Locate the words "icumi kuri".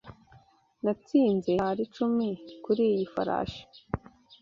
1.87-2.81